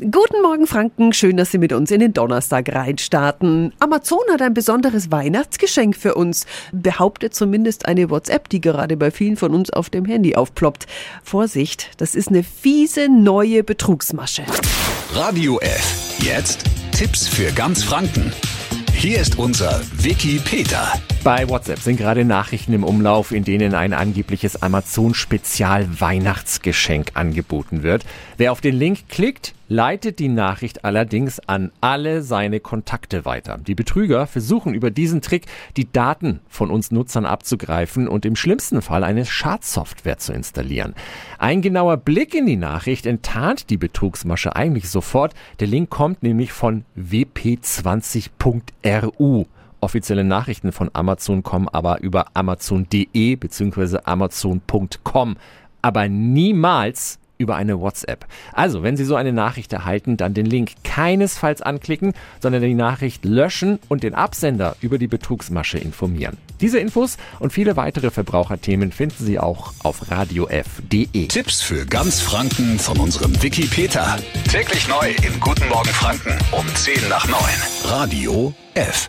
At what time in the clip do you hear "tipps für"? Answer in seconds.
16.92-17.52, 71.28-71.86